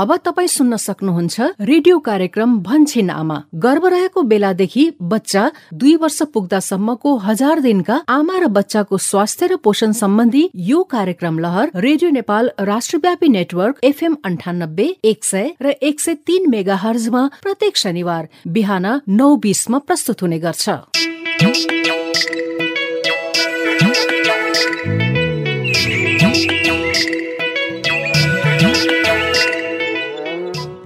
[0.00, 5.42] अब तपाईँ सुन्न सक्नुहुन्छ रेडियो कार्यक्रम भन्छिन आमा। गर्भ रहेको बेलादेखि बच्चा
[5.74, 11.70] दुई वर्ष पुग्दासम्मको हजार दिनका आमा र बच्चाको स्वास्थ्य र पोषण सम्बन्धी यो कार्यक्रम लहर
[11.76, 17.76] रेडियो नेपाल राष्ट्रव्यापी नेटवर्क एफएम अन्ठानब्बे एक सय र एक सय तीन मेगा हर्जमा प्रत्येक
[17.76, 18.86] शनिबार बिहान
[19.20, 20.68] नौ बिसमा प्रस्तुत हुने गर्छ।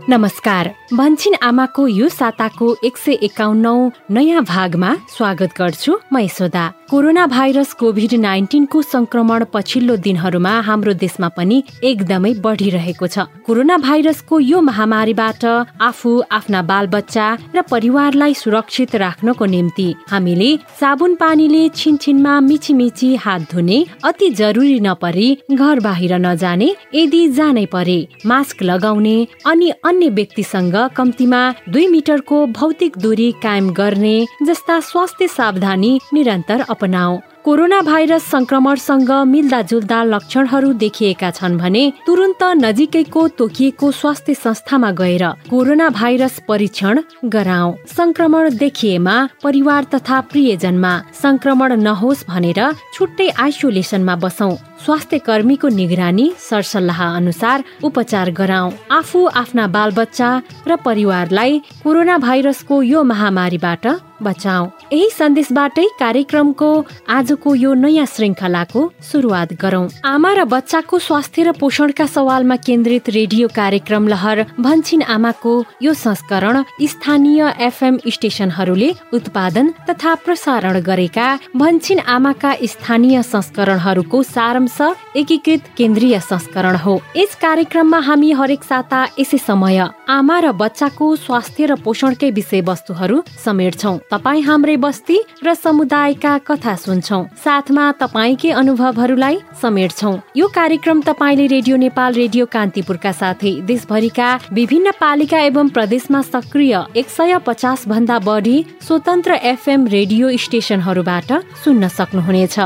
[0.08, 3.76] नमस्कार भन्छिन आमाको यो साताको एक सय एकाउन्नौ
[4.10, 11.28] नयाँ भागमा स्वागत गर्छु म यशोदा कोरोना भाइरस कोभिड नाइन्टिनको संक्रमण पछिल्लो दिनहरूमा हाम्रो देशमा
[11.36, 15.44] पनि एकदमै बढिरहेको छ। कोरोना भाइरसको यो महामारीबाट
[15.86, 17.26] आफू आफ्ना बालबच्चा
[17.56, 25.26] र परिवारलाई सुरक्षित राख्नको निम्ति हामीले साबुन पानीले छिनछिनमा मिची हात धुने अति जरुरी नपरी
[25.50, 29.16] घर बाहिर नजाने यदि जानै परे मास्क लगाउने
[29.46, 34.16] अनि अन्य व्यक्तिसँग कम्तीमा दुई मिटरको भौतिक दूरी कायम गर्ने
[34.46, 43.26] जस्ता स्वास्थ्य सावधानी निरन्तर अपनाऊ कोरोना भाइरस संक्रमणसँग मिल्दाजुल्दा लक्षणहरू देखिएका छन् भने तुरन्त नजिकैको
[43.38, 47.00] तोकिएको स्वास्थ्य संस्थामा गएर कोरोना भाइरस परीक्षण
[47.34, 52.60] गराउ। संक्रमण देखिएमा परिवार तथा प्रियजनमा संक्रमण नहोस् भनेर
[52.94, 54.54] छुट्टै आइसोलेसनमा बसौं।
[54.84, 60.30] स्वास्थ्य कर्मीको निगरानी सरसल्लाह अनुसार उपचार गराउ। आफू आफ्ना बालबच्चा
[60.68, 63.86] र परिवारलाई कोरोना भाइरसको यो महामारीबाट
[64.22, 66.68] बचाउ। यही सन्देशबाटै कार्यक्रमको
[67.16, 68.80] आजको यो नयाँ श्रृङ्खलाको
[69.10, 75.54] सुरुवात गरौं। आमा र बच्चाको स्वास्थ्य र पोषणका सवालमा केन्द्रित रेडियो कार्यक्रम लहर भन्छिन आमाको
[75.82, 81.26] यो संस्करण स्थानीय एफएम स्टेशनहरूले उत्पादन तथा प्रसारण गरेका
[81.56, 89.38] भन्छिन आमाका स्थानीय संस्करणहरूको सारांश एकीकृत केन्द्रीय संस्करण हो। यस कार्यक्रममा हामी हरेक साता यसै
[89.38, 96.74] समय आमा र बच्चाको स्वास्थ्य र पोषणकै विषयवस्तुहरू समेट्छौ। तपाईँ हाम्रै बस्ती र समुदायका कथा
[96.76, 104.90] सुन्छौ। साथमा तपाईँकै अनुभवहरूलाई समेट्छौ। यो कार्यक्रम तपाईँले रेडियो नेपाल रेडियो कान्तिपुरका साथै देशभरिका विभिन्न
[105.00, 108.56] पालिका एवं प्रदेशमा सक्रिय एक सय पचास भन्दा बढी
[108.86, 111.32] स्वतन्त्र एफएम रेडियो स्टेसनहरूबाट
[111.64, 112.58] सुन्न सक्नुहुनेछ।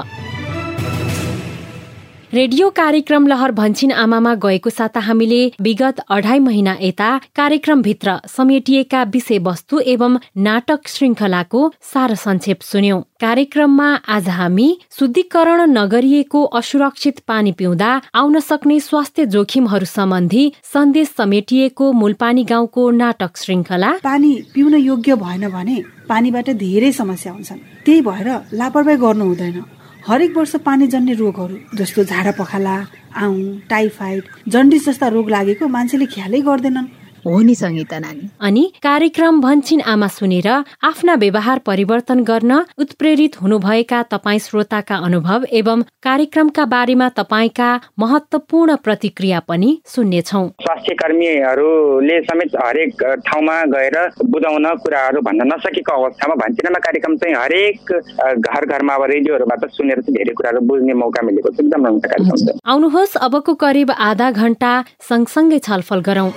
[2.34, 7.06] रेडियो कार्यक्रम लहर भन्छिन आमामा गएको साता हामीले विगत अढाई महिना यता
[7.37, 11.61] कार्यक्रमभित्र समेटिएका विषयवस्तु एवं नाटक श्रृङ्खलाको
[11.93, 14.69] सार संक्षेप सुन्यौं। कार्यक्रममा आज हामी
[14.99, 20.44] शुद्धिकरण नगरिएको असुरक्षित पानी पिउँदा आउन सक्ने स्वास्थ्य जोखिमहरू सम्बन्धी
[20.75, 27.65] सन्देश समेटिएको मूलपानी गाउँको नाटक श्रृङ्खला। पानी पिउन योग्य भएन भने पानीबाट धेरै समस्या हुन्छन्।
[27.84, 29.78] त्यही भएर लापरवाही गर्नु हुँदैन।
[30.08, 32.76] हरेक वर्ष पानी जन्ने रोगहरू जस्तो झाडा पखाला
[33.22, 36.86] आउँ टाइफाइड जन्डिस जस्ता रोग लागेको मान्छेले ख्यालै गर्दैनन्।
[37.25, 40.49] हो नि सङ्गीता नानी। अनि कार्यक्रम भन्छिन आमा सुनेर
[40.84, 47.69] आफ्ना व्यवहार परिवर्तन गर्न उत्प्रेरित हुनुभएका तपाईँ श्रोताका अनुभव एवं कार्यक्रमका बारेमा तपाईँका
[47.99, 53.97] महत्वपूर्ण प्रतिक्रिया पनि सुन्नेछौ। स्वास्थ्य कर्मीहरूले समेत हरेक ठाउँमा गएर
[54.27, 57.93] बुझाउन कुराहरू भन्न नसकेको अवस्थामा भन्छिनमा कार्यक्रम चाहिँ हरेक
[58.39, 62.59] घर घरमा अब रेडियोहरूबाट सुनेर चाहिँ धेरै कुराहरू बुझ्ने मौका मिलेको छ। एकदम राम्रो कार्यक्रम
[62.67, 64.73] आउनुहोस् अबको करिब आधा घण्टा
[65.09, 66.31] सँगसँगै छलफल गरौं।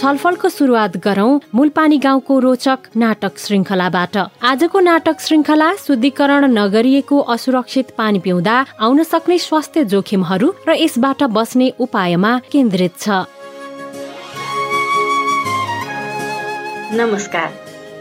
[0.00, 4.16] छलफलको सुरुवात गरौं मूलपानी गाउँको रोचक नाटक श्रृङ्खलाबाट
[4.50, 8.54] आजको नाटक श्रृङ्खला शुद्धिकरण नगरिएको असुरक्षित पानी पिउँदा
[8.86, 13.18] आउन सक्ने स्वास्थ्य जोखिमहरू र यसबाट बस्ने उपायमा केन्द्रित छ।
[16.96, 17.50] नमस्कार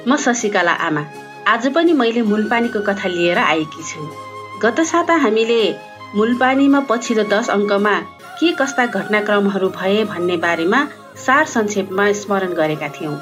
[0.08, 1.04] म शशिकला आमा।
[1.48, 4.08] आज पनि मैले मूलपानीको कथा लिएर आएकी छु।
[4.64, 5.62] गत साता हामीले
[6.16, 7.96] मूलपानीमा पछिल्लो दस अङ्कमा
[8.40, 10.82] के कस्ता घटनाक्रमहरू भए भन्ने बारेमा
[11.26, 13.16] सार संक्षेपमा स्मरण गरेका थियौँ।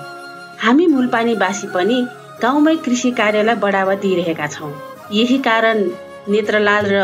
[0.59, 1.97] हामी मूलपानीवासी पनि
[2.41, 4.72] गाउँमै कृषि कार्यलाई बढावा दिइरहेका छौँ।
[5.12, 5.84] यही कारण
[6.30, 7.03] नेत्रलाल र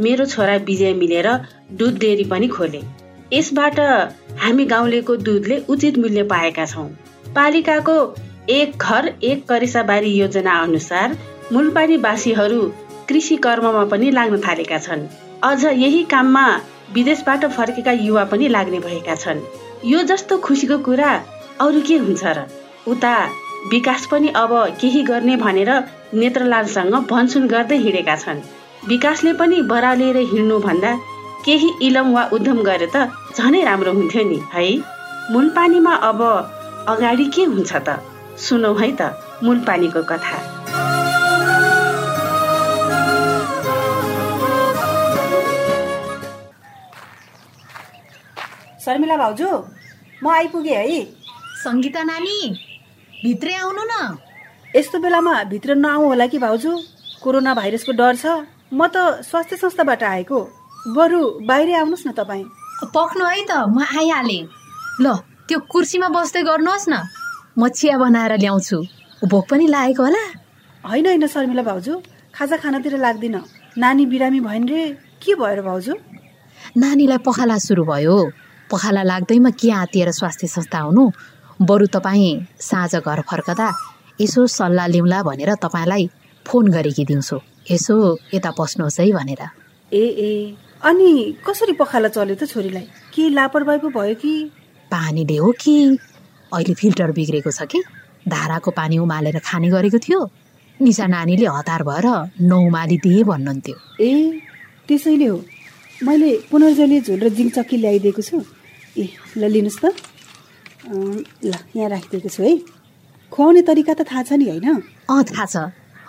[0.00, 1.28] मेरो छोरा विजय मिलेर
[1.72, 2.82] दुध डेरी पनि खोले।
[3.32, 3.80] यसबाट
[4.38, 6.88] हामी गाउँलेको दुधले उचित मूल्य पाएका छौँ।
[7.34, 7.96] पालिकाको
[8.50, 11.16] एक घर एक करिसाबारी योजना अनुसार
[11.52, 12.60] मूलपानीवासीहरू
[13.08, 15.06] कृषि कर्ममा पनि लाग्न थालेका छन्।
[15.42, 16.46] अझ यही काममा
[16.94, 19.40] विदेशबाट फर्केका युवा पनि लाग्ने भएका छन्।
[19.84, 21.08] यो जस्तो खुसीको कुरा
[21.60, 22.44] अरू के हुन्छ र?
[22.88, 23.14] उता
[23.70, 25.70] विकास पनि अब केही गर्ने भनेर
[26.14, 28.40] नेत्रलालसँग भनसुन गर्दै हिँडेका छन्।
[28.88, 30.94] विकासले पनि बरालेर हिँड्नुभन्दा
[31.44, 34.66] केही इलम वा उद्यम गरे त झनै राम्रो हुन्थ्यो नि है?
[35.32, 36.20] मूलपानीमा अब
[36.88, 38.00] अगाडि के हुन्छ त?
[38.40, 39.12] सुनौ है त
[39.44, 40.63] मूलपानीको कथा।
[48.84, 49.48] शर्मिला भाउजू
[50.22, 51.00] म आइपुगेँ है।
[51.64, 52.36] सङ्गीता नानी
[53.24, 53.94] भित्रै आउनु न।
[54.76, 56.72] यस्तो बेलामा भित्र नआउँ होला कि भाउजू?
[57.22, 58.26] कोरोना भाइरसको डर छ।
[58.72, 60.38] म त स्वास्थ्य संस्थाबाट आएको।
[60.96, 62.44] बरु बाहिरै आउनुहोस् न तपाईँ।
[62.94, 64.44] पख्नु है त म आइहालेँ।
[65.00, 65.06] ल
[65.48, 66.94] त्यो कुर्सीमा बस्दै गर्नुहोस् न।
[67.56, 68.78] म चिया बनाएर ल्याउँछु।
[69.24, 70.24] भोक पनि लागेको होला।
[70.84, 71.94] होइन होइन शर्मिला भाउजू।
[72.36, 73.42] खाजा खानातिर लाग्दिनँ।
[73.80, 74.82] नानी बिरामी भइन् रे।
[75.24, 75.94] के भएर भाउजू?
[76.76, 81.10] नानीलाई पखाला सुरु भयो। पखाला लाग्दैमा के आँतिएर स्वास्थ्य संस्था आउनु
[81.62, 83.68] बरु तपाईँ साँझ घर फर्कदा
[84.20, 86.08] यसो सल्लाह लिउँला भनेर तपाईँलाई
[86.46, 87.38] फोन गरेकी दिउँछु
[87.70, 87.94] यसो
[88.34, 89.42] यता बस्नुहोस् है भनेर।
[89.92, 90.30] ए ए
[90.84, 91.10] अनि
[91.46, 92.86] कसरी पखाला चल्यो त छोरीलाई?
[93.14, 94.32] के लापरवाही पो भयो कि?
[94.90, 95.74] पानीले हो कि?
[96.52, 97.82] अहिले फिल्टर बिग्रेको छ कि?
[98.28, 100.20] धाराको पानी उमालेर खाने गरेको थियो।
[100.82, 102.06] निशा नानीले हतार भएर
[102.44, 104.40] नौमाली दिए भन्नुहुन्थ्यो। ए
[104.88, 105.36] त्यसैले हो।
[106.02, 108.42] मैले पुनर्जलीय झोल र जिङ चक्की ल्याइदिएको छु।
[108.98, 109.08] ए
[109.38, 109.84] ल लिनुहोस् त।
[111.44, 112.54] ल यहाँ राखिदिएको छु है।
[113.32, 114.82] खुवाउने तरिका त थाहा छ नि होइन?
[115.10, 115.56] अँ थाहा छ।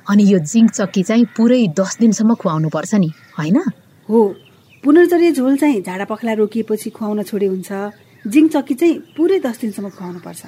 [0.09, 3.57] अनि यो जिङ्क चक्की चाहिँ पुरै दस दिनसम्म खुवाउनु पर्छ नि होइन?
[4.09, 4.19] हो
[4.83, 7.71] पुनर्जलीय झोल चाहिँ झाडा पखला रोकिएपछि खुवाउन छोडे हुन्छ।
[8.25, 10.41] जिङ चक्की चाहिँ पुरै दस दिनसम्म खुवाउनु पर्छ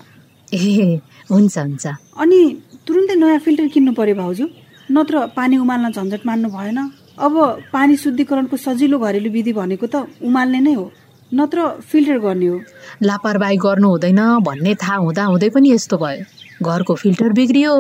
[0.54, 1.86] ए हुन्छ हुन्छ।
[2.18, 2.40] अनि
[2.86, 4.46] तुरुन्तै नयाँ फिल्टर किन्नु पर्यो भाउजू।
[4.90, 6.80] नत्र पानी उमाल्न झन्झट मान्नु भएन।
[7.18, 7.34] अब
[7.74, 10.86] पानी शुद्धिकरणको सजिलो घरेलु विधि भनेको त उमाल्ने नै हो
[11.32, 12.58] नत्र फिल्टर गर्ने हो।
[13.04, 16.24] लापरवाही गर्नु हुँदैन भन्ने थाहा हुँदा हुँदै पनि यस्तो भयो।
[16.62, 17.74] घरको फिल्टर बिग्रियो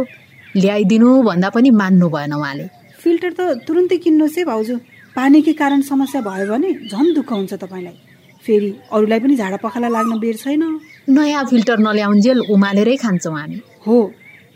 [0.58, 2.66] ल्याइदिनु भन्दा पनि मान्नु भएन उहाँले।
[2.98, 4.76] फिल्टर त तुरुन्तै किन्नुहोस् है भाउजू।
[5.16, 7.98] पानीकै कारण समस्या भयो भने झन् दुःख हुन्छ तपाईँलाई।
[8.46, 10.64] फेरि अरूलाई पनि झाडा पखाला लाग्न बेर छैन।
[11.10, 13.98] नयाँ फिल्टर नल्याउन्जेल उमालेरै खान्छौँ हामी हो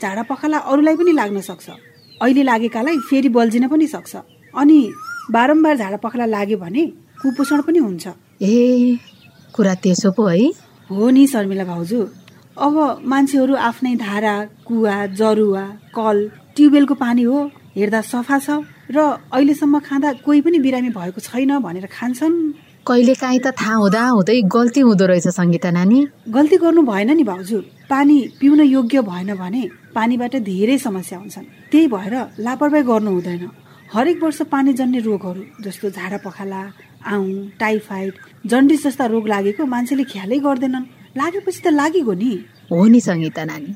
[0.01, 1.69] झाडा पखाला अरूलाई पनि लाग्न सक्छ।
[2.21, 4.13] अहिले लागेकालाई फेरि बल्झिन पनि सक्छ।
[4.57, 4.79] अनि
[5.31, 6.85] बारम्बार झाडा पखाला लाग्यो भने
[7.21, 8.07] कुपोषण पनि हुन्छ।
[8.41, 8.97] ए
[9.55, 10.47] कुरा त्यसो पो है।
[10.89, 11.99] हो नि शर्मिला भाउजू।
[12.57, 12.75] अब
[13.05, 14.35] मान्छेहरू आफ्नै धारा
[14.67, 15.63] कुवा जरुवा
[15.95, 16.17] कल
[16.55, 17.37] ट्युबवेलको पानी हो
[17.77, 18.49] हेर्दा सफा छ
[18.91, 18.97] र
[19.31, 22.35] अहिलेसम्म खाँदा कोही पनि बिरामी भएको छैन भनेर खान्छन्।
[22.87, 27.23] कहिले काहीँ त थाहा हुँदा हुँदै गल्ती हुँदो रहेछ सङ्गीता नानी। गल्ती गर्नु भएन नि
[27.23, 27.57] भाउजू।
[27.87, 29.63] पानी पिउन योग्य भएन भने
[29.95, 33.43] पानीबाट धेरै समस्या हुन्छन्। त्यही भएर लापरवाही गर्नु हुँदैन।
[33.93, 36.61] हरेक वर्ष पानी जन्ने रोगहरू जस्तो झाडा पखाला
[37.11, 38.13] आउँ टाइफाइड
[38.51, 40.85] जन्डिस जस्ता रोग लागेको मान्छेले ख्यालै गर्दैनन्।
[41.19, 42.31] लागेपछि त लागेको नि।
[42.71, 43.71] हो नि सङ्गीता नानी।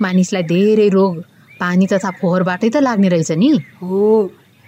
[0.00, 1.14] मानिसलाई धेरै रोग
[1.60, 3.50] पानी तथा फोहोरबाटै त लाग्ने रहेछ नि।
[3.82, 4.00] हो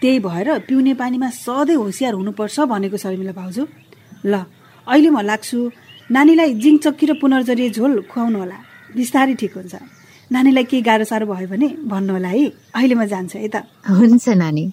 [0.02, 3.64] त्यही भएर पिउने पानीमा सधैँ होसियार हुनुपर्छ भनेको शर्मिला भाउजू।
[4.28, 4.34] ल
[4.84, 5.58] अहिले म लाग्छु
[6.12, 8.58] नानीलाई जिङ चक्की र पुनर्जरीय झोल खुवाउनु होला।
[8.96, 9.74] बिस्तारै ठिक हुन्छ।
[10.28, 12.44] नानीलाई केही गाह्रो साह्रो भयो भने भन्नु होला है।
[12.76, 13.56] अहिले म जान्छु है त।
[13.88, 14.64] हुन्छ नानी।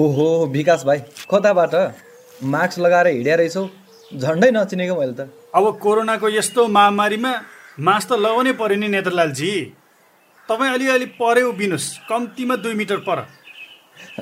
[0.00, 0.98] ओहो विकास भाइ
[1.30, 1.74] कताबाट?
[2.42, 3.68] मास्क लगाएर हिँड्या रहेछौ।
[4.16, 7.32] झन्डै नचिनेको मैले त। अब कोरोनाको यस्तो महामारीमा
[7.80, 9.52] मास्क त लगाउनै पर्यो नि नेत्रलालजी।
[10.48, 13.18] तपाईँ अलिअलि परे उभिनुहोस् कम्तीमा दुई मिटर पर।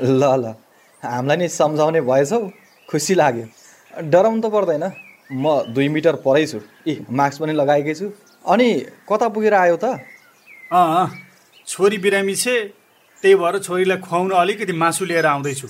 [0.05, 0.55] ल ल
[1.03, 2.41] हामीलाई नि सम्झाउने भएछौ
[2.89, 3.47] खुसी लाग्यो।
[4.11, 4.85] डराउनु त पर्दैन।
[5.33, 8.07] म दुई मिटर परै छु। ए मास्क पनि लगाएकै छु।
[8.45, 8.69] अनि
[9.09, 10.18] कता पुगेर आयो त?
[10.71, 11.09] अँ
[11.67, 12.55] छोरी बिरामी छे
[13.23, 15.69] त्यही भएर छोरीलाई खुवाउन अलिकति मासु लिएर आउँदैछु।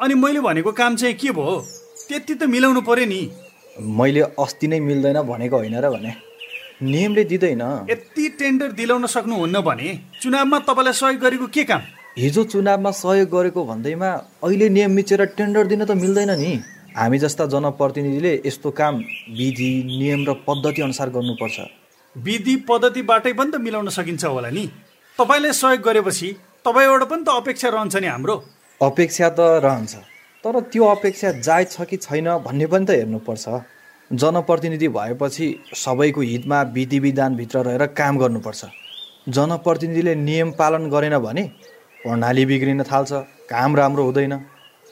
[0.00, 1.56] अनि मैले भनेको काम चाहिँ के भयो?
[2.08, 3.20] त्यति त मिलाउनु पर्यो नि।
[3.84, 6.12] मैले अस्ति नै मिल्दैन भनेको होइन र भने।
[6.82, 9.88] नियमले दिँदैन। यति टेन्डर दिलाउन सक्नुहुन्न भने
[10.22, 11.82] चुनावमा तपाईँलाई सहयोग गरेको के काम?
[12.18, 14.10] हिजो चुनावमा सहयोग गरेको भन्दैमा
[14.40, 16.52] अहिले नियम मिचेर टेन्डर दिन त मिल्दैन नि।
[16.96, 19.04] हामी जस्ता जनप्रतिनिधिले यस्तो काम
[19.36, 21.60] विधि नियम र पद्धति अनुसार गर्नुपर्छ।
[22.16, 24.64] विधि पद्धतिबाटै पनि त मिलाउन सकिन्छ होला नि।
[25.18, 26.28] तपाईँले सहयोग गरेपछि
[26.64, 28.36] तपाईँबाट पनि त अपेक्षा रहन्छ नि हाम्रो।
[28.80, 29.94] अपेक्षा त रहन्छ
[30.44, 33.46] तर त्यो अपेक्षा जायज छ कि छैन भन्ने पनि त हेर्नुपर्छ।
[34.10, 38.62] जनप्रतिनिधि भएपछि सबैको हितमा विधि विधानभित्र रहेर काम गर्नुपर्छ।
[39.28, 41.44] जनप्रतिनिधिले नियम पालन गरेन भने
[42.02, 43.12] प्रणाली बिग्रिन थाल्छ
[43.46, 44.34] काम राम्रो हुँदैन।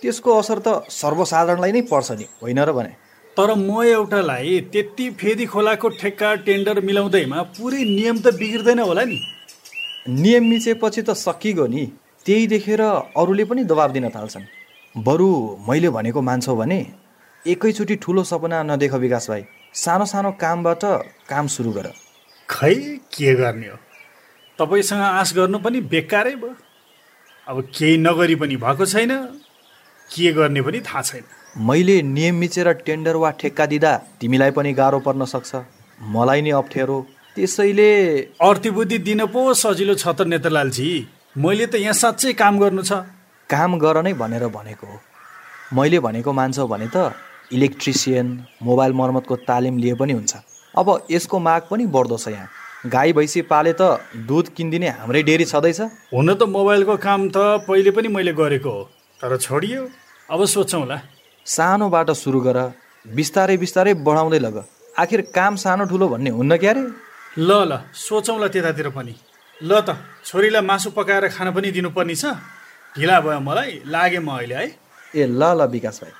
[0.02, 2.92] त्यसको असर त सर्वसाधारणलाई नै पर्छ नि होइन र भने।
[3.38, 9.18] तर म एउटालाई त्यति फेदी खोलाको ठेक्का टेन्डर मिलाउँदैमा पुरै नियम त बिग्रिँदैन होला नि।
[10.08, 11.84] नियम मिचेपछि त सकिगयो नि।
[12.26, 12.80] त्यही देखेर
[13.16, 14.46] अरूले पनि दबाब दिन थाल्छन्।
[15.06, 15.28] बरु
[15.68, 16.80] मैले भनेको मान्छौ भने
[17.46, 20.84] एकैचोटि ठुलो सपना नदेख विकास भाइ। सानो सानो कामबाट
[21.30, 21.92] काम सुरु गर।
[22.50, 22.74] खै
[23.14, 23.76] के गर्ने हो?
[24.58, 26.54] तपाईँसँग आश गर्नु पनि बेकारै भयो।
[27.48, 29.12] अब केही नगरी पनि भएको छैन।
[30.10, 34.98] के गर्ने पनि थाहा छैन। मैले नियम मिचेर टेन्डर वा ठेक्का दिँदा तिमीलाई पनि गाह्रो
[35.00, 35.54] पर्न सक्छ।
[35.98, 36.98] मलाई नि अप्ठ्यारो।
[37.36, 37.90] त्यसैले
[38.40, 40.90] अर्थी बुद्धि दिन पो सजिलो छ त नेत्रलालजी
[41.36, 42.92] मैले त यहाँ साँच्चै काम गर्नु छ।
[43.50, 44.96] काम गर नै भनेर भनेको हो।
[45.72, 47.12] मैले भनेको मान्छौ भने त
[47.52, 48.26] इलेक्ट्रिसियन
[48.62, 50.32] मोबाइल मर्मतको तालिम लिए पनि हुन्छ।
[50.74, 52.48] अब यसको माग पनि बढ्दो छ यहाँ।
[52.86, 53.98] गाई भैँसी पाले त
[54.30, 55.80] दुध किनिदिने हाम्रै डेरी छँदैछ।
[56.14, 58.82] हुन त मोबाइलको काम त पहिले पनि मैले गरेको हो।
[59.20, 59.88] तर छोडियो।
[60.28, 60.96] अब सोचौँला
[61.48, 62.58] सानोबाट सुरु गर
[63.04, 64.56] बिस्तारै बिस्तारै बढाउँदै लग।
[65.00, 66.82] आखिर काम सानो ठुलो भन्ने हुन्न क्यारे
[67.38, 69.14] ल ल सोचौँला त्यतातिर पनि।
[69.60, 69.96] ल त
[70.28, 72.36] छोरीलाई मासु पकाएर खान पनि दिनुपर्ने छ।
[72.96, 74.66] ढिला भयो मलाई लागे म अहिले है।
[75.16, 76.12] ए ल ल विकास भाइ।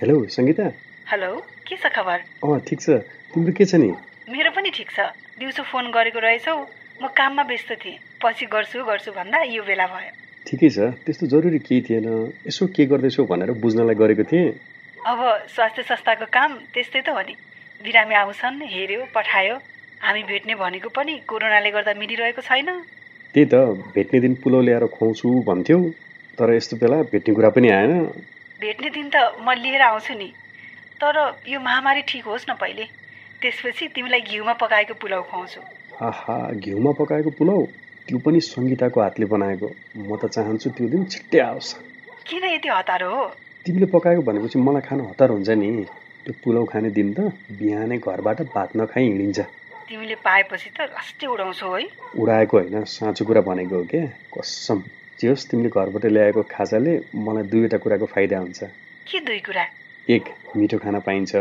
[0.00, 0.66] हेलो सङ्गीता?
[1.10, 1.30] हेलो
[1.66, 2.18] के छ खबर?
[2.46, 3.02] अँ ठिक छ।
[3.34, 3.90] तिम्रो के छ नि?
[4.30, 5.10] मेरो पनि ठिक छ।
[5.42, 6.54] दिउँसो फोन गरेको रहेछौ
[7.02, 10.10] म काममा व्यस्त थिएँ। पछि गर्छु गर्छु भन्दा यो बेला भयो।
[10.46, 12.06] ठिकै छ त्यस्तो जरुरी केही थिएन।
[12.46, 14.54] यसो के गर्दैछौ भनेर बुझ्नलाई गरेको थिएँ।
[15.02, 15.18] अब
[15.50, 17.34] स्वास्थ्य संस्थाको काम त्यस्तै त हो नि।
[17.82, 19.56] बिरामी आउँछन् हेऱ्यो पठायो।
[19.98, 22.70] हामी भेट्ने भनेको पनि कोरोनाले गर्दा मिलिरहेको छैन।
[23.34, 23.54] त्यही त
[23.98, 25.78] भेट्ने दिन पुलाउ ल्याएर खुवाउँछु भन्थ्यौ।
[26.38, 27.92] तर यस्तो बेला भेट्ने कुरा पनि आएन।
[28.62, 30.30] भेट्ने दिन त म लिएर आउँछु नि।
[31.02, 31.14] तर
[31.50, 33.01] यो महामारी ठिक होस् न पहिले।
[33.42, 35.60] त्यसपछि तिमीलाई घिउमा पकाएको पुलाउ खुवाउँछु।
[36.02, 37.62] आहा घिउमा पकाएको पुलाउ?
[38.08, 41.74] त्यो पनि सङ्गीताको हातले बनाएको। म त चाहन्छु त्यो दिन छिट्टै आओस्।
[42.26, 43.26] किन यति हतार हो?
[43.66, 45.86] तिमीले पकाएको भनेपछि मलाई खान हतार हुन्छ नि।
[46.24, 49.40] त्यो पुलाउ खाने दिन त बिहानै घरबाट भात नखाइ हिँडिन्छ।
[49.88, 51.84] तिमीले पाएपछि त रस्टे उडाउँछौ है।
[52.14, 54.06] उडाएको होइन साँचो कुरा भनेको हो क्या
[54.38, 54.82] कसम।
[55.20, 58.60] जे होस् तिमीले घरबाट ल्याएको खाजाले मलाई दुईवटा कुराको फाइदा हुन्छ।
[59.10, 59.64] के दुई कुरा?
[60.08, 60.24] एक
[60.56, 61.34] मिठो खाना पाइन्छ।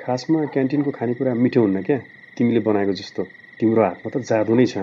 [0.00, 1.98] खासमा क्यान्टिनको खानेकुरा मिठो हुन्न क्या?
[2.36, 3.22] तिमीले बनाएको जस्तो।
[3.60, 4.78] तिम्रो हातमा त जादु नै छ।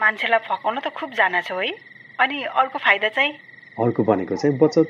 [0.00, 1.70] मान्छेलाई फकाउन त खुब जाना छौ है।
[2.18, 3.32] अनि अर्को फाइदा चाहिँ?
[3.76, 4.86] अर्को भनेको चाहिँ बचत।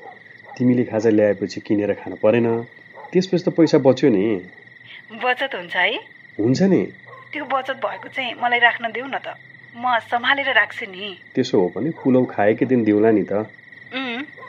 [0.59, 2.47] तिमीले खाजा ल्याएपछि किनेर खानु परेन।
[3.13, 4.23] त्यसपछि त पैसा बच्यो नि।
[5.19, 5.99] बचत हुन्छ है।
[6.39, 6.83] हुन्छ नि।
[7.33, 9.35] त्यो बचत भएको चाहिँ मलाई राख्न देऊ न त।
[9.77, 13.33] म सम्हालेर राख्छु नि। त्यसो हो भने पुलाउ खाएकै दिन दिउँला नि त।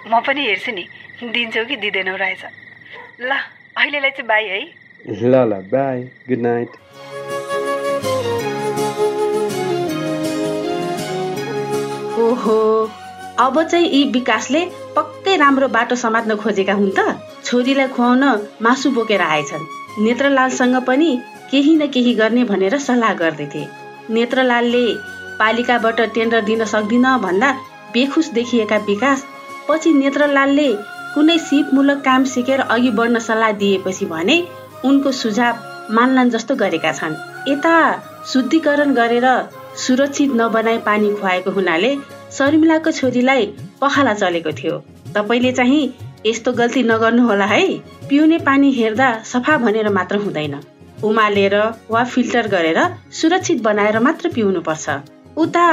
[0.08, 0.86] म पनि हेर्छु नि।
[1.26, 2.44] दिन्छौ कि दिँदैनौ रहेछ।
[3.22, 3.32] ल
[3.78, 6.70] अहिलेलाई चाहिँ बाई है। ल ल बाई गुड नाइट
[12.20, 12.58] ओहो
[13.40, 17.00] अब चाहिँ यी विकासले पक्कै राम्रो बाटो समात्न खोजेका हुन् त।
[17.46, 18.24] छोरीलाई खुवाउन
[18.62, 19.68] मासु बोकेर आएछन्।
[20.04, 21.10] नेत्रलालसँग पनि
[21.52, 23.64] केही न केही गर्ने भनेर सल्लाह गर्दैथे।
[24.10, 24.86] नेत्रलालले
[25.40, 27.52] पालिकाबाट टेन्डर दिन सक्दिन भन्दा
[27.94, 29.26] बेखुस देखिएका विकास
[29.70, 30.70] पछि नेत्रलालले
[31.14, 34.38] कुनै सिपमूलक काम सिकेर अघि बढ्न सल्लाह दिएपछि भने
[34.86, 35.56] उनको सुझाव
[35.96, 37.16] मान्लान् जस्तो गरेका छन्।
[37.50, 37.76] यता
[38.34, 39.28] शुद्धिकरण गरेर
[39.78, 41.96] सुरक्षित नबनाई पानी खुवाएको हुनाले
[42.32, 43.46] शर्मिलाको छोरीलाई
[43.82, 44.76] पखाला चलेको थियो।
[45.16, 45.94] तपाईँले चाहिँ
[46.26, 47.68] यस्तो गल्ती नगर्नुहोला है।
[48.10, 50.60] पिउने पानी हेर्दा सफा भनेर मात्र हुँदैन।
[51.04, 51.56] उमालेर
[51.92, 52.80] वा फिल्टर गरेर
[53.12, 54.90] सुरक्षित बनाएर मात्र पिउनुपर्छ।
[55.38, 55.68] उता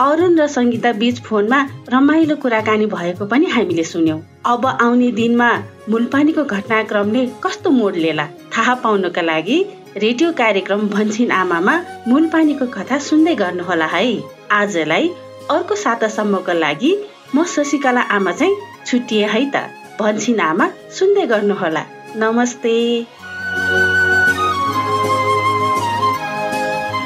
[0.00, 1.58] अरुण र सङ्गीता बीच फोनमा
[1.92, 5.50] रमाइलो कुराकानी भएको पनि हामीले सुन्यौं। अब आउने दिनमा
[5.90, 8.26] मूलपानीको घटनाक्रमले कस्तो मोड लिएला?
[8.54, 9.56] थाहा पाउनका लागि
[9.96, 11.74] रेडियो कार्यक्रम भन्छिन आमामा
[12.08, 14.04] मूलपानीको कथा सुन्दै गर्नुहोला है।
[14.52, 15.08] आजलाई
[15.50, 16.92] अर्को सातासम्मको लागि
[17.34, 18.54] म शशिकला आमा चाहिँ
[18.86, 19.66] छुट्टिए है त।
[19.98, 20.66] भन्छिन आमा
[20.98, 21.82] सुन्दै गर्नुहोला।
[22.22, 22.76] नमस्ते।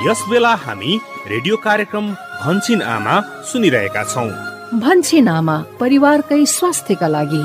[0.05, 0.93] यस बेला हामी
[1.33, 2.13] रेडियो कार्यक्रम
[2.45, 4.31] भन्छिन आमा सुनिरहेका छौँ।
[4.81, 7.45] भन्छिन आमा परिवारकै स्वास्थ्यका लागि।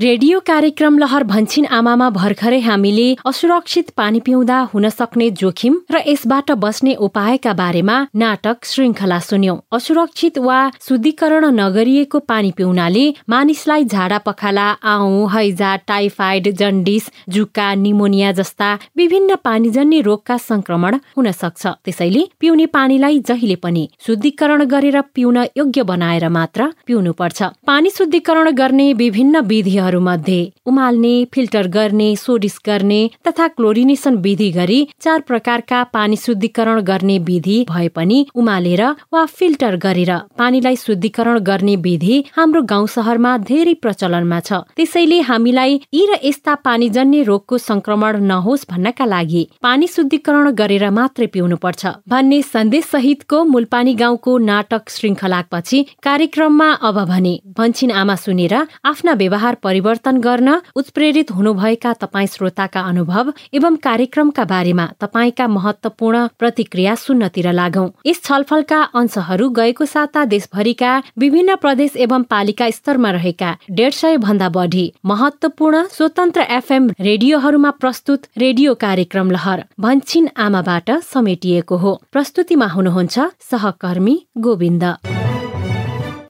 [0.00, 6.52] रेडियो कार्यक्रम लहर भन्छिन आमामा भर्खरै हामीले असुरक्षित पानी पिउँदा हुन सक्ने जोखिम र यसबाट
[6.62, 14.68] बस्ने उपायका बारेमा नाटक श्रृङ्खला सुन्यौं। असुरक्षित वा शुद्धिकरण नगरिएको पानी पिउनाले मानिसलाई झाडा पखाला
[14.92, 22.66] आउ हैजा टाइफाइड जन्डिस जुका निमोनिया जस्ता विभिन्न पानीजन्य रोगका संक्रमण हुन सक्छ। त्यसैले पिउने
[22.78, 29.88] पानीलाई जहिले पनि शुद्धिकरण गरेर पिउन योग्य बनाएर मात्र पिउनुपर्छ। पानी शुद्धिकरण गर्ने विभिन्न विधिहरू
[29.98, 37.18] मध्ये उमाल्ने फिल्टर गर्ने सोडिस गर्ने तथा क्लोरिनेसन विधि गरी चार प्रकारका पानी शुद्धिकरण गर्ने
[37.26, 38.82] विधि भए पनि उमालेर
[39.12, 45.80] वा फिल्टर गरेर पानीलाई शुद्धिकरण गर्ने विधि हाम्रो गाउँ सहरमा धेरै प्रचलनमा छ। त्यसैले हामीलाई
[45.94, 51.86] यी र यस्ता पानीजन्य रोगको संक्रमण नहोस् भन्नका लागि पानी शुद्धिकरण गरेर मात्रै पिउनु पर्छ
[52.08, 58.54] भन्ने सन्देश सहितको मूलपानी गाउँको नाटक श्रृङ्खलापछि कार्यक्रममा अब भने भन्छिन आमा सुनेर
[58.84, 66.94] आफ्ना व्यवहार परिवर्तन गर्न उत्प्रेरित हुनुभएका तपाईँ श्रोताका अनुभव एवं कार्यक्रमका बारेमा तपाईँका महत्वपूर्ण प्रतिक्रिया
[66.94, 73.92] सुन्नतिर लागौं। यस छलफलका अंशहरू गएको साता देशभरिका विभिन्न प्रदेश एवं पालिका स्तरमा रहेका डेढ
[73.92, 81.94] सय भन्दा बढी महत्वपूर्ण स्वतन्त्र एफएम रेडियोहरूमा प्रस्तुत रेडियो कार्यक्रम लहर भन्छिन आमाबाट समेटिएको हो।
[82.12, 83.18] प्रस्तुतिमा हुनुहुन्छ
[83.50, 84.84] सहकर्मी गोविन्द।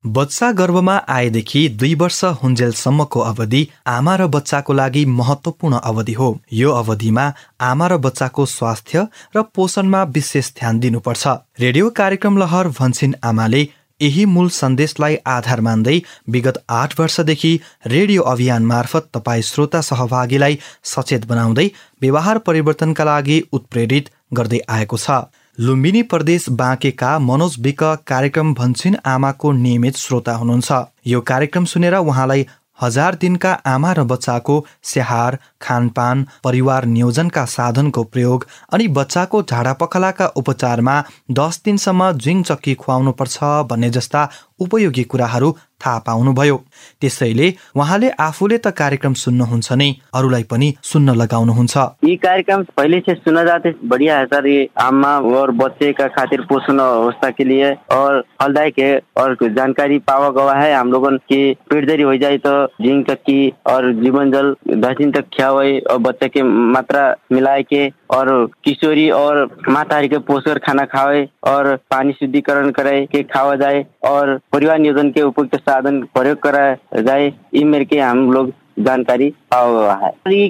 [0.05, 6.71] बच्चा गर्भमा आएदेखि दुई वर्ष हुन्जेलसम्मको अवधि आमा र बच्चाको लागि महत्वपूर्ण अवधि हो। यो
[6.73, 7.25] अवधिमा
[7.61, 11.27] आमा र बच्चाको स्वास्थ्य र पोषणमा विशेष ध्यान दिनुपर्छ।
[11.61, 13.63] रेडियो कार्यक्रम लहर भन्छिन आमाले
[14.01, 17.53] यही मूल सन्देशलाई आधार मान्दै विगत आठ वर्षदेखि
[17.87, 21.69] रेडियो अभियान मार्फत तपाईँ श्रोता सहभागीलाई सचेत बनाउँदै
[22.03, 25.21] व्यवहार परिवर्तनका लागि उत्प्रेरित गर्दै आएको छ।
[25.59, 30.73] लुम्बिनी प्रदेश बाँकेका मनोज विक कार्यक्रम भन्छिन आमाको नियमित श्रोता हुनुहुन्छ।
[31.07, 32.47] यो कार्यक्रम सुनेर उहाँलाई
[32.79, 40.27] हजार दिनका आमा र बच्चाको स्याहार खानपान परिवार नियोजनका साधनको प्रयोग अनि बच्चाको झाडा पखलाका
[40.37, 40.97] उपचारमा
[41.33, 43.39] दस दिनसम्म जिङ चक्की खुवाउनुपर्छ
[43.71, 44.29] भन्ने जस्ता
[44.61, 46.57] उपयोगी कुराहरू थाहा पाउनुभयो।
[47.01, 53.15] त्यसैले उहाँले आफूले त कार्यक्रम सुन्नुहुन्छ नै अरूलाई पनि सुन्न लगाउनुहुन्छ। ये कार्यक्रम पहले से
[53.15, 54.49] सुना जाते बढ़िया है सर
[54.81, 57.73] आमा और बच्चे का खातिर पोषण अवस्था के लिए?
[57.93, 62.39] और फलदायक है। और जानकारी पावा गवा है। हम लोगों की पेट दरी हो जाए
[62.39, 67.63] तो जिंक चक्की और जीवन जल दस तक खिया हुए और बच्चे के मात्रा मिलाए
[67.63, 68.29] के और
[68.65, 74.37] किशोरी और माताहरी के पोषण खाना खावे और पानी शुद्धिकरण कराए के खावा जाए और
[74.53, 79.73] परिवार नियोजन के उपयुक्त साधन प्रयोग कराया जाए यी मेरे के हम जानकारी पाओ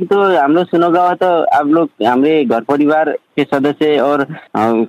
[0.07, 4.25] तो हम लोग सुनो गवा तो आप लोग हमारे घर परिवार के सदस्य और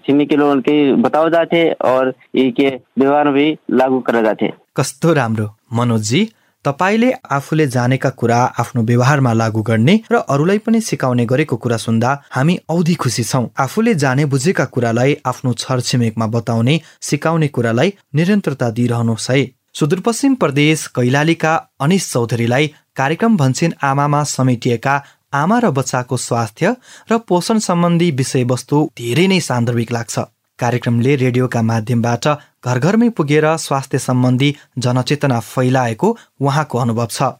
[0.06, 2.70] छिमेकी के बताओ जाते और ये के
[3.00, 6.22] व्यवहार भी लागू करा जाते। कस्तो राम्रो। मनोजी
[6.66, 12.12] तपाईँले आफूले जानेका कुरा आफ्नो व्यवहारमा लागू गर्ने र अरूलाई पनि सिकाउने गरेको कुरा सुन्दा
[12.32, 19.30] हामी औधी खुसी छौँ। आफूले जाने बुझेका कुरालाई आफ्नो छरछिमेकमा बताउने सिकाउने कुरालाई निरन्तरता दिइरहनुहोस्
[19.32, 19.42] है।
[19.76, 24.96] सुदूरपश्चिम प्रदेश कैलालीका अनिश चौधरीलाई कार्यक्रम भन्छिन आमामा समेटिएका
[25.34, 26.76] आमा र बच्चाको स्वास्थ्य
[27.12, 30.20] र पोषण सम्बन्धी विषयवस्तु धेरै नै सान्दर्भिक लाग्छ।
[30.60, 32.28] कार्यक्रमले रेडियोका माध्यमबाट
[32.66, 37.32] घर घरमै पुगेर स्वास्थ्य सम्बन्धी जनचेतना फैलाएको उहाँको अनुभव छ।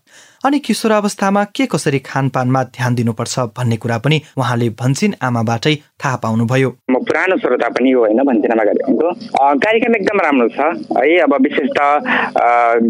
[0.46, 6.70] अनि किशोरावस्थामा के कसरी खानपानमा ध्यान दिनुपर्छ भन्ने कुरा पनि उहाँले भन्छिन आमाबाटै थाहा पाउनुभयो।
[6.92, 8.34] म पुरानो श्रोता पनि हो होइन आमा
[8.64, 9.10] कार्यक्रमको
[9.58, 10.60] कार्यक्रम एकदम राम्रो छ।
[10.98, 11.80] है अब विशेष त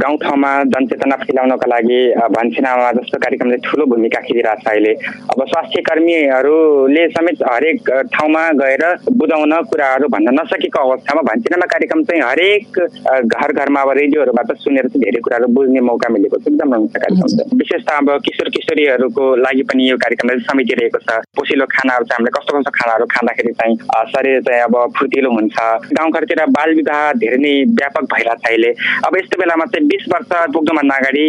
[0.02, 2.00] गाउँठाउँमा जनचेतना फैलाउनको लागि
[2.36, 4.94] भन्छिन आमा जस्तो कार्यक्रमले ठुलो भूमिका खेलिरहेको छ अहिले।
[5.32, 12.22] अब स्वास्थ्य कर्मीहरूले समेत हरेक ठाउँमा गएर बुझाउन कुराहरू भन्न नसकेको अवस्थामा भन्छिनामा कार्यक्रम चाहिँ
[12.22, 12.80] हरेक
[13.28, 17.58] घर घरमा अब रेडियोहरूबाट सुनेर चाहिँ धेरै कुराहरू बुझ्ने मौका मिलेको छ। एकदम राम्रो कार्यक्रम
[17.58, 22.34] विशेष त अब किशोर किशोरीहरूको लागि पनि यो कार्यक्रमले समेटिरहेको छ। पोसिलो खानाहरू चाहिँ हामीले
[22.38, 23.76] कस्तो कस्तो खानाहरू खाँदाखेरि चाहिँ
[24.12, 25.56] शरीर चाहिँ अब फुर्तिलो हुन्छ।
[25.98, 28.72] गाउँघरतिर बाल विवाह धेरै नै व्यापक भइरहेको छ अहिले।
[29.08, 31.26] अब यस्तो बेलामा चाहिँ बिस वर्ष पुग्नुभन्दा अगाडि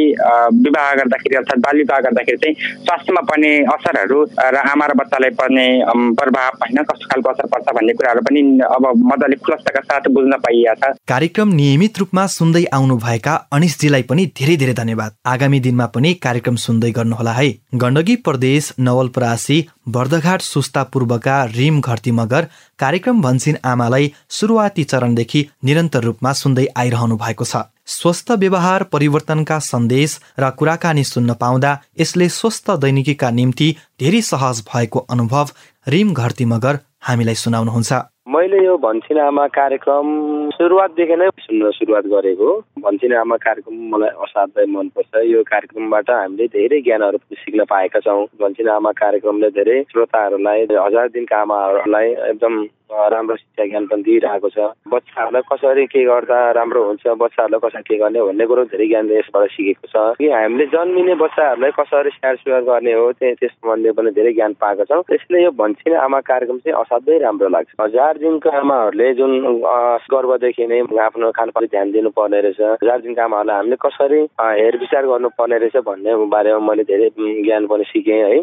[0.60, 2.54] विवाह गर्दाखेरि अर्थात् बाल विवाह गर्दाखेरि चाहिँ
[2.84, 4.18] स्वास्थ्यमा पर्ने असरहरू
[4.52, 5.66] र आमा र बच्चालाई पर्ने
[6.20, 10.92] प्रभाव होइन कस्तो खालको असर पर्छ भन्ने कुराहरू पनि अब मजाले खुलस्तका साथ बुझ्न पाइएको
[10.92, 16.14] छ। कार्यक्रम नियमित रूपमा सुन्दै आउनुभएका अनिशजीलाई पनि धेरै धेरै धन्यवाद। आगामी दिनमा पनि पनि
[16.22, 19.58] कार्यक्रम सुन्दै गर्नुहोला है। गण्डकी प्रदेश नवलपरासी
[19.88, 22.48] बर्दघाट सुस्ता पूर्वका रिम घरती मगर
[22.78, 30.18] कार्यक्रम भन्छिन आमालाई सुरुवाती चरणदेखि निरन्तर रूपमा सुन्दै आइरहनु भएको छ। स्वस्थ व्यवहार परिवर्तनका सन्देश
[30.38, 33.68] र कुराकानी सुन्न पाउँदा यसले स्वस्थ दैनिकीका निम्ति
[34.00, 35.50] धेरै सहज भएको अनुभव
[35.86, 37.92] रिम घरती मगर हामीलाई सुनाउनुहुन्छ।
[38.28, 40.06] मैले यो भन्छिन आमा कार्यक्रम
[40.54, 46.80] सुरुवातदेखि नै सुन्न सुरुवात गरेको भन्छिन आमा कार्यक्रम मलाई असाध्यै मनपर्छ। यो कार्यक्रमबाट हामीले धेरै
[46.86, 52.54] ज्ञानहरू सिक्न पाएका छौँ। भन्छिन आमा कार्यक्रमले धेरै श्रोताहरूलाई हजार दिनका आमाहरूलाई एकदम
[52.92, 54.58] राम्रो शिक्षा ज्ञान पनि दिइरहेको छ।
[54.92, 59.50] बच्चाहरूलाई कसरी के गर्दा राम्रो हुन्छ बच्चाहरूलाई कसरी के गर्ने भन्ने कुरो धेरै ज्ञान यसबाट
[59.50, 64.32] सिकेको छ। कि हामीले जन्मिने बच्चाहरूलाई कसरी स्याहार सुहार गर्ने हो त्यस सम्बन्धी पनि धेरै
[64.32, 69.12] ज्ञान पाएका छौँ। त्यसले यो भन्छिने आमा कार्यक्रम चाहिँ असाध्यै राम्रो लाग्छ। हजार दिनको आमाहरूले
[69.14, 69.32] जुन
[70.12, 74.20] गर्भदेखि नै आफ्नो खानपान ध्यान दिनुपर्ने रहेछ। हजार दिनको आमाहरूलाई हामीले कसरी
[74.60, 78.38] हेरविचार गर्नुपर्ने रहेछ भन्ने बारेमा मैले धेरै ज्ञान पनि सिकेँ है।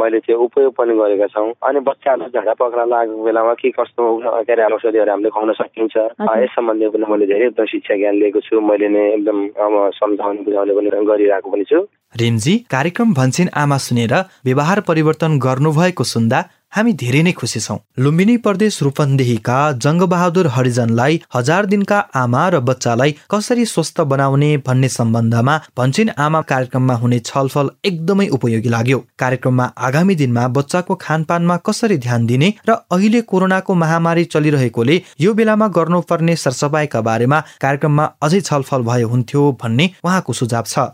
[0.00, 4.04] मैले त्यो उपयोग पनि गरेका छौँ। अनि बच्चाहरूलाई झाडा पक्रा लागेको बेलामा के कस्तो
[4.44, 8.40] के अरे औषधिहरू हामीले खुवाउन सकिन्छ। यस सम्बन्धी पनि मैले धेरै एकदम शिक्षा ज्ञान लिएको
[8.40, 11.80] छु। मैले नै एकदम अब सम्झाउने बुझाउने पनि गरिरहेको पनि छु।
[12.20, 14.14] रिमजी कार्यक्रम भन्छिन आमा सुनेर
[14.44, 16.38] व्यवहार परिवर्तन गर्नुभएको सुन्दा
[16.72, 19.54] हामी धेरै नै खुसी छौँ। लुम्बिनी प्रदेश रूपन्देहीका
[19.84, 26.94] जङ्गबहादुर हरिजनलाई हजार दिनका आमा र बच्चालाई कसरी स्वस्थ बनाउने भन्ने सम्बन्धमा भन्छिन आमा कार्यक्रममा
[27.00, 33.20] हुने छलफल एकदमै उपयोगी लाग्यो। कार्यक्रममा आगामी दिनमा बच्चाको खानपानमा कसरी ध्यान दिने र अहिले
[33.32, 40.38] कोरोनाको महामारी चलिरहेकोले यो बेलामा गर्नुपर्ने सरसफाइका बारेमा कार्यक्रममा अझै छलफल भए हुन्थ्यो भन्ने उहाँको
[40.42, 40.86] सुझाव छ।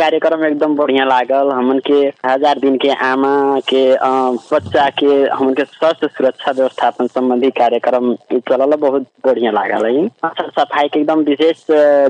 [0.00, 1.54] कार्यक्रम एकदम बढ़िया लागल।
[2.26, 2.64] हजार
[3.12, 3.36] आमा
[3.68, 3.84] के
[4.50, 8.14] बच्चा के हमन के स्वास्थ्य सुरक्षा व्यवस्थापन संबंधी कार्यक्रम
[8.48, 10.06] चलल बहुत बढ़िया लागल है।
[10.58, 11.64] सफाई के एकदम विशेष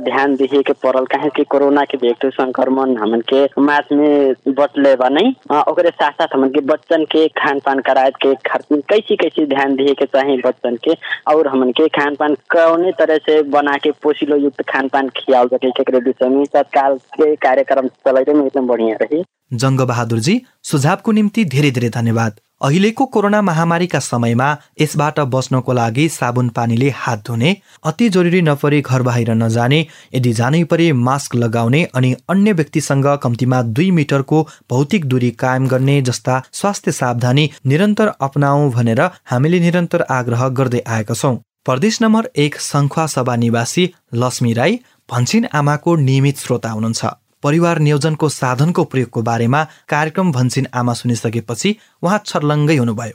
[0.04, 4.94] ध्यान दिए के पड़ल। कहे कि कोरोना के व्यक्ति संक्रमण हमन के मास में बचले
[4.96, 9.46] बा नहीं ओकरे साथ साथ हमन के बच्चन के खान पान कराए के कैसी कैसी
[9.46, 10.96] ध्यान दिए के चाहिए बच्चन के
[11.34, 15.48] और हमन के खान पान कौने तरह से बना के पोषिलो युक्त खान पान खियाल
[15.54, 21.44] सके के विषय में तत्काल के कार्यक्रम चलाइरहनु एकदम बढ़िया रही। जङ्ग बहादुरजी सुझावको निम्ति
[21.44, 24.46] धेरै धेरै धन्यवाद। अहिलेको कोरोना महामारीका समयमा
[24.80, 27.50] यसबाट बच्नको लागि साबुन पानीले हात धुने
[27.84, 29.80] अति जरुरी नपरे घर बाहिर नजाने
[30.14, 36.00] यदि जानै परे मास्क लगाउने अनि अन्य व्यक्तिसँग कम्तीमा दुई मिटरको भौतिक दूरी कायम गर्ने
[36.02, 42.60] जस्ता स्वास्थ्य सावधानी निरन्तर अपनाऊ भनेर हामीले निरन्तर आग्रह गर्दै आएका छौँ। प्रदेश नम्बर एक
[42.62, 43.86] सङ्खुवा सभा निवासी
[44.24, 50.92] लक्ष्मी राई भन्छिन आमाको नियमित श्रोता हुनुहुन्छ। परिवार नियोजनको साधनको प्रयोगको बारेमा कार्यक्रम भन्छन् आमा
[50.92, 51.70] सुनिसकेपछि
[52.02, 53.14] उहाँ छर्लङ्गै हुनुभयो।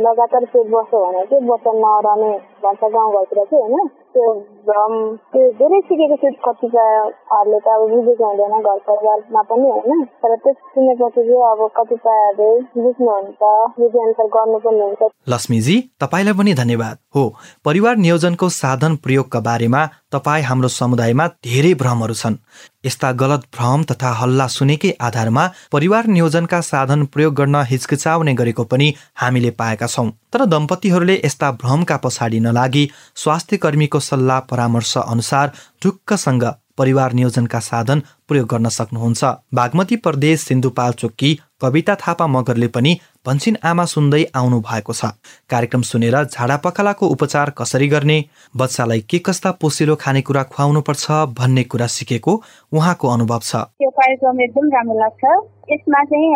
[0.00, 2.30] लगातार बस्यो भने चाहिँ बच्चा नरहने
[2.64, 4.32] भन्छ गाउँघरतिर चाहिँ होइन। त्यो
[4.68, 4.94] भ्रम
[5.32, 10.56] त्यो धेरै सिकेको छु कतिपयहरूले त अब बुझेको हुँदैन घर परिवारमा पनि होइन। तर त्यस
[10.74, 13.42] सुनेपछि चाहिँ अब कतिपयहरूले बुझ्नुहुन्छ
[13.78, 17.24] बुझे अनुसार गर्नुपर्ने हुन्छ। लक्ष्मीजी तपाईँलाई पनि धन्यवाद। हो
[17.64, 22.36] परिवार नियोजनको साधन प्रयोगका बारेमा तपाईँ हाम्रो समुदायमा धेरै भ्रमहरू छन्।
[22.84, 28.88] यस्ता गलत भ्रम तथा हल्ला सुनेकै आधारमा परिवार नियोजनका साधन प्रयोग गर्न हिचकिचाउने गरेको पनि
[29.14, 32.84] हामीले पाएका छौँ। तर दम्पतिहरूले यस्ता भ्रमका पछाडि नलागी
[33.16, 36.44] स्वास्थ्य कर्मीको सल्लाह परामर्श अनुसार ढुक्कसँग
[36.78, 42.92] परिवार नियोजनका साधन प्रयोग गर्न सक्नुहुन्छ। बागमती प्रदेश सिन्धुपाल्चोकी कविता थापा मगरले पनि
[43.26, 45.12] भन्छिन आमा सुन्दै आउनु भएको छ।
[45.50, 48.18] कार्यक्रम सुनेर झाडा पखालाको उपचार कसरी गर्ने
[48.54, 51.04] बच्चालाई के कस्ता पोसिलो खानेकुरा खुवाउनु पर्छ
[51.38, 52.32] भन्ने कुरा सिकेको
[52.72, 53.52] उहाँको अनुभव छ।
[53.84, 55.24] यो कार्यक्रम एकदम राम्रो लाग्छ।
[55.72, 56.28] यसमा चाहिँ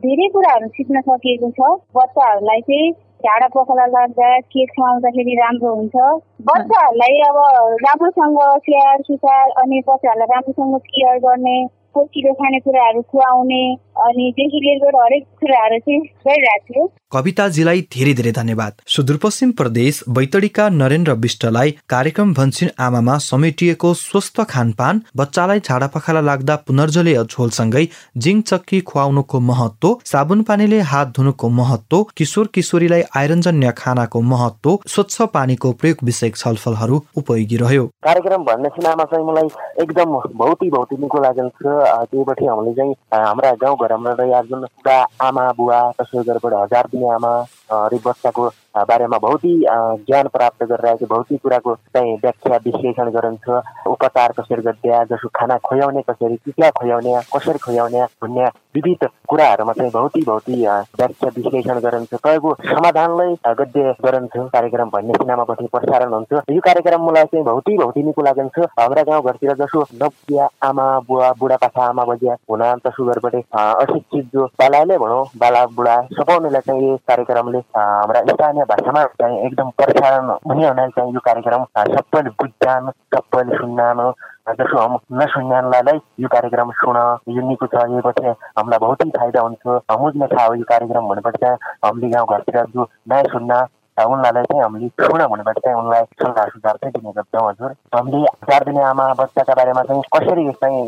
[0.00, 1.60] धेरै कुराहरू सिक्न सकिएको छ।
[1.96, 5.96] बच्चाहरूलाई चाहिँ झाडा पखाला लाग्दा के खुवाउँदाखेरि राम्रो हुन्छ।
[6.46, 7.36] बच्चाहरूलाई अब
[7.84, 11.58] राम्रोसँग स्याहार सुसार अनि बच्चाहरूलाई राम्रोसँग केयर गर्ने
[11.94, 13.62] पोसिलो खानेकुराहरू खुवाउने
[14.00, 20.68] अनि देखि लिएर हरेक कुराहरू चाहिँ गरिरहेको थियो कविताजीलाई धेरै धेरै धन्यवाद। सुदूरपश्चिम प्रदेश बैतडीका
[20.72, 27.84] नरेन्द्र विष्टलाई कार्यक्रम भन्छिन आमामा समेटिएको स्वस्थ खानपान बच्चालाई झाडा पखाला लाग्दा पुनर्जलीय झोलसँगै
[28.24, 35.28] जिङ चक्की खुवाउनुको महत्व साबुन पानीले हात धुनुको महत्व किशोर किशोरीलाई आइरनजन्य खानाको महत्व स्वच्छ
[35.34, 39.48] पानीको प्रयोग विषयक छलफलहरू उपयोगी रह्यो। कार्यक्रम भन्ने सिनेमा चाहिँ मलाई
[39.82, 44.12] एकदम भौती भौती निको लागेको छ त्यहीबाट हामीले चाहिँ हाम्रा गाउँघरमा
[44.42, 44.66] जुन
[45.20, 47.32] आमा बुवा त्यसै गरेर हजार दिने आमा
[47.72, 49.54] हरेक बच्चाको बारेमा बहुतै
[50.02, 56.02] ज्ञान प्राप्त गरिरहेको बहुतै कुराको चाहिँ व्याख्या विश्लेषण गरिन्छ उपचार कसरी गरिदिया जसो खाना खुवाउने
[56.10, 60.60] कसरी टिका खुवाउने कसरी खुवाउने भन्ने विविध कुराहरूमा चाहिँ बहुतै बहुतै
[60.94, 67.24] व्याख्या विश्लेषण गरिन्छ तयको समाधानलाई गद्य गरिन्छ कार्यक्रम भन्ने सिनेमापछि प्रसारण हुन्छ यो कार्यक्रम मलाई
[67.26, 72.64] चाहिँ बहुतै बहुतै निको लाग्छ हाम्रा गाउँघरतिर जसो नबिया आमा बुवा बुढापाका आमा बजिया हुन
[72.86, 78.64] तसो गरेबाट अशिक्षित जो बालाले भनौँ बाला बुढा सपाउनेलाई चाहिँ यो कार्यक्रमले हाम्रा स्थानीय स्थानीय
[78.68, 81.64] भाषामा चाहिँ एकदम प्रसारण हुने हुनाले चाहिँ यो कार्यक्रम
[81.96, 84.00] सबैले बुझ्छन् सबैले सुन्नान्
[84.60, 86.96] जसो हम नसुन्नानलाई यो कार्यक्रम सुन
[87.36, 89.64] यो निको छ यो पछि हामीलाई बहुतै फाइदा हुन्छ।
[90.00, 93.52] मुझ्ने थाहा हो यो कार्यक्रम भनेपछि चाहिँ हामीले गाउँघरतिर जो नयाँ सुन्न
[94.00, 98.64] उनलाई चाहिँ हामीले सुन भनेबाट चाहिँ उनलाई सल्लाह सुझाव चाहिँ दिने गर्छौँ हजुर। हामीले चार
[98.64, 100.80] दिने आमा बच्चाका बारेमा चाहिँ कसरी चाहिँ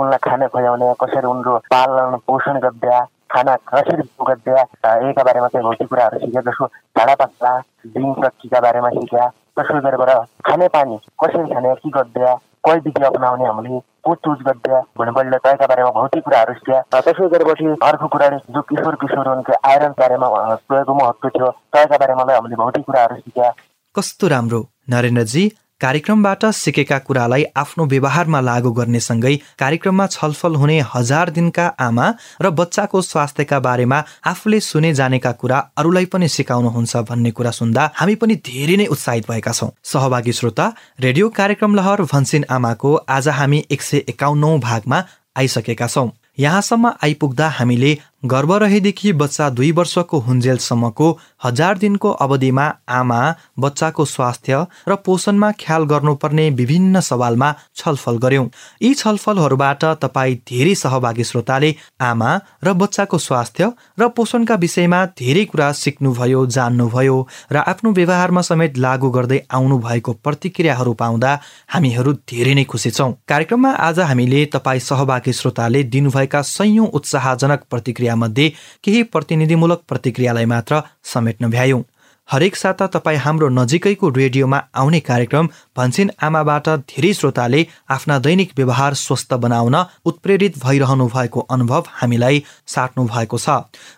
[0.00, 3.00] उनलाई खाना खुवाउने कसरी उनको पालन पोषण गर्दा
[3.32, 4.62] खाना कसरी गद्या
[4.94, 7.52] यहीका बारेमा चाहिँ भौतिक कुराहरू सिक्यो जसो झाडा पाक्ला
[7.88, 13.46] जिङ चक्कीका बारेमा सिक्या त्यसो गरेर खाने पानी कसरी खाने के गर्दा कहिले विधि अप्नाउने
[13.46, 18.62] हामीले को चुज गर्दा भने तयका बारेमा भौतिक कुराहरू सिक्या त्यसै गरेपछि अर्को कुरा जो
[18.70, 20.28] किशोर किशोर उनको आइरन बारेमा
[20.68, 23.50] प्रयोगको महत्त्व थियो तयका बारेमा हामीले भौतिक कुराहरू सिक्या
[23.94, 25.44] कस्तो राम्रो नरेन्द्रजी
[25.82, 32.06] कार्यक्रमबाट सिकेका कुरालाई आफ्नो व्यवहारमा लागू गर्नेसँगै कार्यक्रममा छलफल हुने हजार दिनका आमा
[32.42, 38.14] र बच्चाको स्वास्थ्यका बारेमा आफूले सुने जानेका कुरा अरूलाई पनि सिकाउनुहुन्छ भन्ने कुरा सुन्दा हामी
[38.22, 40.66] पनि धेरै नै उत्साहित भएका छौँ। सहभागी श्रोता
[41.00, 45.04] रेडियो कार्यक्रम लहर भन्छिन आमाको आज हामी एक सय एकाउन्नौ भागमा
[45.36, 47.92] आइसकेका छौँ। यहाँसम्म आइपुग्दा हामीले
[48.22, 51.06] गर्भ रहेदेखि बच्चा दुई वर्षको हुन्जेलसम्मको
[51.44, 53.20] हजार दिनको अवधिमा आमा
[53.58, 54.58] बच्चाको स्वास्थ्य
[54.88, 58.46] र पोषणमा ख्याल गर्नुपर्ने विभिन्न सवालमा छलफल गर्यौं।
[58.82, 62.30] यी छलफलहरूबाट तपाईँ धेरै सहभागी श्रोताले आमा
[62.64, 67.18] र बच्चाको स्वास्थ्य र पोषणका विषयमा धेरै कुरा सिक्नुभयो जान्नुभयो
[67.52, 71.32] र आफ्नो व्यवहारमा समेत लागू गर्दै आउनु भएको प्रतिक्रियाहरू पाउँदा
[71.74, 78.10] हामीहरू धेरै नै खुसी छौँ। कार्यक्रममा आज हामीले तपाईँ सहभागी श्रोताले दिनुभएका सयौं उत्साहजनक प्रतिक्रिया
[78.14, 78.52] मध्ये
[78.84, 81.82] केही प्रतिनिधिमूलक प्रतिक्रियालाई मात्र समेट्न भ्यायौं।
[82.28, 88.94] हरेक साता तपाईँ हाम्रो नजिकैको रेडियोमा आउने कार्यक्रम भन्छिन आमाबाट धेरै श्रोताले आफ्ना दैनिक व्यवहार
[88.94, 93.48] स्वस्थ बनाउन उत्प्रेरित भइरहनु भएको अनुभव हामीलाई साट्नु भएको छ।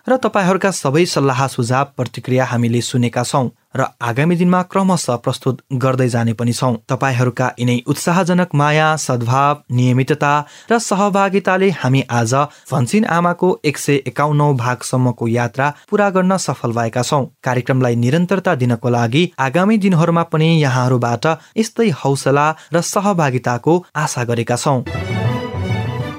[0.09, 6.07] र तपाईँहरूका सबै सल्लाह सुझाव प्रतिक्रिया हामीले सुनेका छौँ। र आगामी दिनमा क्रमशः प्रस्तुत गर्दै
[6.09, 10.33] जाने पनि छौँ। तपाईँहरूका यिनै उत्साहजनक माया सद्भाव नियमितता
[10.71, 12.33] र सहभागिताले हामी आज
[12.71, 18.89] भन्छिन आमाको एक सय एकाउन्नौ भागसम्मको यात्रा पूरा गर्न सफल भएका छौँ। कार्यक्रमलाई निरन्तरता दिनको
[18.89, 21.25] लागि आगामी दिनहरूमा पनि यहाँहरूबाट
[21.57, 24.83] यस्तै हौसला र सहभागिताको आशा गरेका छौँ।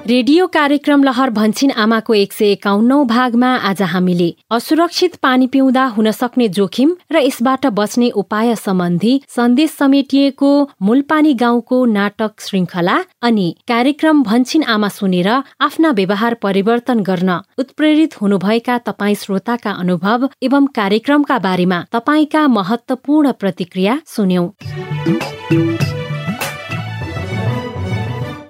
[0.06, 6.10] रेडियो कार्यक्रम लहर भन्छिन आमाको एक सय एकाउन्नौ भागमा आज हामीले असुरक्षित पानी पिउँदा हुन
[6.12, 10.50] सक्ने जोखिम र यसबाट बच्ने उपाय सम्बन्धी सन्देश समेटिएको
[10.82, 15.28] मूलपानी गाउँको नाटक श्रृङ्खला अनि कार्यक्रम भन्छिन आमा सुनेर
[15.62, 24.00] आफ्ना व्यवहार परिवर्तन गर्न उत्प्रेरित हुनुभएका तपाईँ श्रोताका अनुभव एवं कार्यक्रमका बारेमा तपाईँका महत्वपूर्ण प्रतिक्रिया
[24.06, 24.48] सुन्यौं।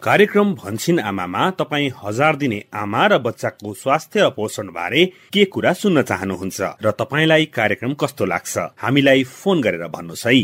[0.06, 6.02] कार्यक्रम भन्छिन आमामा तपाईँ हजार दिने आमा र बच्चाको स्वास्थ्य पोषण बारे के कुरा सुन्न
[6.02, 8.54] चाहनुहुन्छ र तपाईँलाई कार्यक्रम कस्तो लाग्छ?
[8.78, 10.38] हामीलाई फोन गरेर भन्नुहोस्। है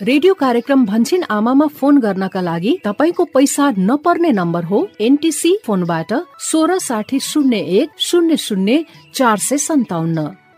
[0.00, 6.78] रेडियो कार्यक्रम भन्छिन आमामा फोन गर्नका लागि तपाईँको पैसा नपर्ने नम्बर हो एनटिसी फोनबाट सोह्र
[6.80, 10.28] साठी शून्य एक शून्य शून्य चार सय सन्ताउन्न।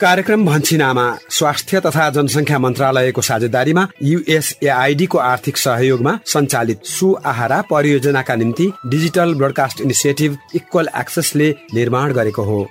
[0.00, 9.34] कार्यक्रम भन्छिनामा स्वास्थ्य तथा जनसङ्ख्या मन्त्रालयको साझेदारीमा युएसएआईडीको आर्थिक सहयोगमा सञ्चालित सुआहारा परियोजनाका निम्ति डिजिटल
[9.34, 12.70] ब्रोडकास्ट इनिसिएटिभ इक्वल एक्सेसले निर्माण गरेको हो।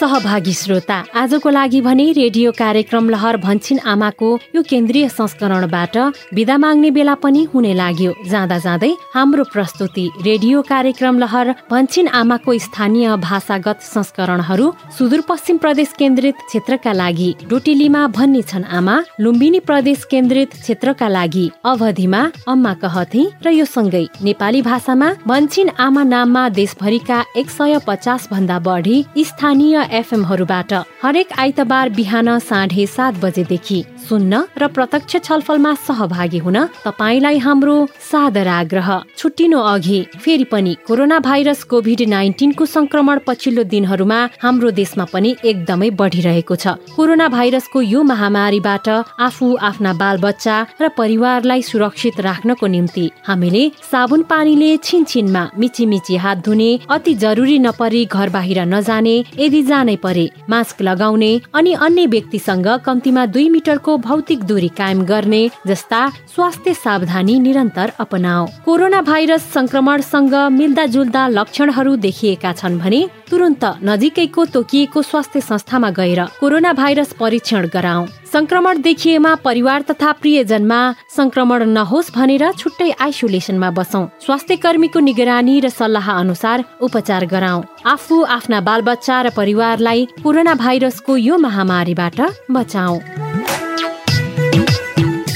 [0.00, 5.96] सहभागी श्रोता आजको लागि भने रेडियो कार्यक्रम लहर भन्छिन आमाको यो केन्द्रीय संस्करणबाट
[6.34, 12.56] विदा माग्ने बेला पनि हुने लाग्यो। जाँदा जाँदै हाम्रो प्रस्तुति रेडियो कार्यक्रम लहर भन्छिन आमाको
[12.58, 20.54] स्थानीय भाषागत संस्करणहरू सुदूरपश्चिम प्रदेश केन्द्रित क्षेत्रका लागि। डोटेलीमा भन्ने छन् आमा लुम्बिनी प्रदेश केन्द्रित
[20.54, 27.50] क्षेत्रका लागि। अवधिमा अम्मा कहथे र यो सँगै नेपाली भाषामा भन्छिन आमा नाममा देशभरिका एक
[27.50, 30.72] सय पचास भन्दा बढी स्थानीय एफएमहरूबाट
[31.02, 37.74] हरेक आइतबार बिहान साढे सात बजेदेखि सुन्न र प्रत्यक्ष छलफलमा सहभागी हुन तपाईँलाई हाम्रो
[38.10, 45.04] सादर आग्रह। छुट्टिनु अघि फेरि पनि कोरोना भाइरस कोभिड नाइन्टिनको संक्रमण पछिल्लो दिनहरूमा हाम्रो देशमा
[45.12, 48.88] पनि एकदमै बढिरहेको छ। कोरोना भाइरसको यो महामारीबाट
[49.20, 56.16] आफू आफ्ना बाल बच्चा र परिवारलाई सुरक्षित राख्नको निम्ति हामीले साबुन पानीले छिनछिनमा मिची मिची
[56.16, 62.06] हात धुने अति जरुरी नपरी घर बाहिर नजाने यदि जानै परे। मास्क लगाउने अनि अन्य
[62.06, 66.00] व्यक्तिसँग कम्तीमा दुई मिटरको भौतिक दूरी कायम गर्ने जस्ता
[66.34, 74.44] स्वास्थ्य सावधानी निरन्तर अपनाऊ कोरोना भाइरस संक्रमणसँग मिल्दा जुल्दा लक्षणहरू देखिएका छन् भने तुरन्त नजिकैको
[74.54, 80.80] तोकिएको स्वास्थ्य संस्थामा गएर कोरोना भाइरस परीक्षण गराऊ संक्रमण देखिएमा परिवार तथा प्रियजनमा
[81.16, 88.22] संक्रमण नहोस् भनेर छुट्टै आइसोलेसनमा बसौं। स्वास्थ्य कर्मीको निगरानी र सल्लाह अनुसार उपचार गराऊ आफू
[88.36, 93.29] आफ्ना बालबच्चा र परिवारलाई कोरोना भाइरसको यो महामारीबाट बचाऊ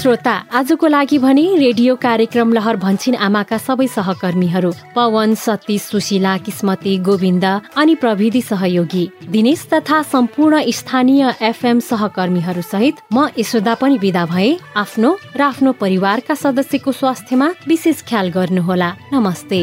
[0.04, 6.96] श्रोता आजको लागि भने रेडियो कार्यक्रम लहर भन्छिन आमाका सबै सहकर्मीहरू पवन सतीश सुशीला किस्मती
[7.06, 7.44] गोविन्द
[7.82, 14.50] अनि प्रविधि सहयोगी दिनेश तथा सम्पूर्ण स्थानीय एफएम सहकर्मीहरू सहित म यशोदा पनि विदा भए
[14.84, 19.62] आफ्नो र आफ्नो परिवारका सदस्यको स्वास्थ्यमा विशेष ख्याल गर्नुहोला। नमस्ते।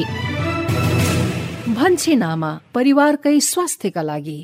[1.78, 4.40] भन्छिन आमा परिवारकै स्वास्थ्यका लागि।